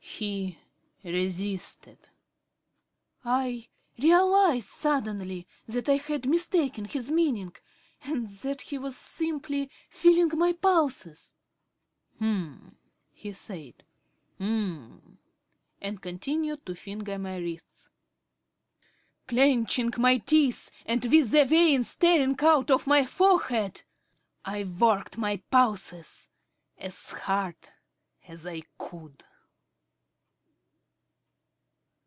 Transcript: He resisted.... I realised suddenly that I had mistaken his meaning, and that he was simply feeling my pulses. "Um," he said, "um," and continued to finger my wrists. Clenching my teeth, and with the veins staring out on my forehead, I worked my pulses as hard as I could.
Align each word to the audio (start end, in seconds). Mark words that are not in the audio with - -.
He 0.23 0.59
resisted.... 1.03 2.09
I 3.25 3.69
realised 3.97 4.67
suddenly 4.69 5.47
that 5.65 5.89
I 5.89 5.93
had 5.95 6.29
mistaken 6.29 6.85
his 6.85 7.09
meaning, 7.09 7.55
and 8.03 8.27
that 8.29 8.61
he 8.61 8.77
was 8.77 8.95
simply 8.95 9.71
feeling 9.89 10.29
my 10.37 10.53
pulses. 10.53 11.33
"Um," 12.19 12.77
he 13.11 13.33
said, 13.33 13.83
"um," 14.39 15.17
and 15.81 15.99
continued 16.03 16.67
to 16.67 16.75
finger 16.75 17.17
my 17.17 17.37
wrists. 17.37 17.89
Clenching 19.27 19.91
my 19.97 20.19
teeth, 20.19 20.69
and 20.85 21.03
with 21.03 21.31
the 21.31 21.45
veins 21.45 21.89
staring 21.89 22.35
out 22.41 22.69
on 22.69 22.79
my 22.85 23.07
forehead, 23.07 23.81
I 24.45 24.65
worked 24.65 25.17
my 25.17 25.37
pulses 25.49 26.29
as 26.77 27.09
hard 27.13 27.69
as 28.27 28.45
I 28.45 28.61
could. 28.77 29.23